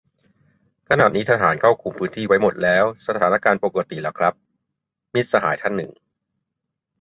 [0.89, 4.33] "ขณะนี้ทหารเข้าคุมพื้นที่ไว้หมดแล้ว สถานการณ์ปกติ แล้วครับ"-
[5.13, 5.91] มิตรสหายท่านหนึ่ง